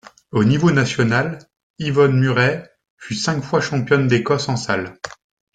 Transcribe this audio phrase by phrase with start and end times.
[0.31, 1.37] Au niveau national,
[1.77, 2.67] Yvonne Murray
[2.97, 4.97] fut cinq fois championne d'Écosse en salle.